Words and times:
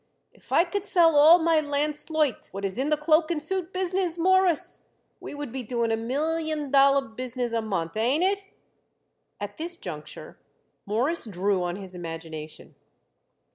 If 0.33 0.51
I 0.51 0.63
could 0.63 0.87
sell 0.87 1.15
all 1.15 1.37
my 1.37 1.61
Landsleute 1.61 2.51
what 2.51 2.65
is 2.65 2.79
in 2.79 2.89
the 2.89 2.97
cloak 2.97 3.29
and 3.29 3.39
suit 3.39 3.71
business, 3.71 4.17
Mawruss, 4.17 4.79
we 5.19 5.35
would 5.35 5.51
be 5.51 5.61
doing 5.61 5.91
a 5.91 5.95
million 5.95 6.71
dollar 6.71 7.07
business 7.07 7.51
a 7.51 7.61
month, 7.61 7.95
ain't 7.95 8.23
it?" 8.23 8.47
At 9.39 9.57
this 9.57 9.75
juncture 9.75 10.39
Morris 10.87 11.25
drew 11.27 11.61
on 11.61 11.75
his 11.75 11.93
imagination. 11.93 12.73